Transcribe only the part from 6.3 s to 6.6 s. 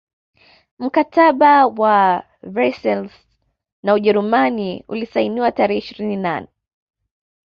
nae